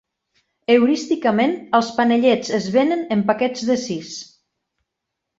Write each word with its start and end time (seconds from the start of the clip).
Heurísticament, 0.75 1.51
els 1.79 1.91
panellets 1.99 2.49
es 2.59 2.65
vénen 2.77 3.03
en 3.17 3.21
paquets 3.33 3.67
de 3.73 3.77
sis. 3.83 4.15